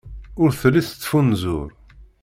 [0.41, 1.69] Ur telli tettfunzur.